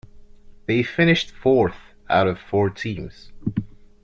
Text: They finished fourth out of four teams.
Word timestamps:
They 0.65 0.81
finished 0.81 1.29
fourth 1.29 1.75
out 2.09 2.25
of 2.27 2.39
four 2.39 2.71
teams. 2.71 3.31